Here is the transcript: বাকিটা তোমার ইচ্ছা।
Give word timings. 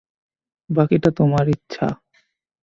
বাকিটা 0.69 1.09
তোমার 1.11 1.45
ইচ্ছা। 1.49 1.87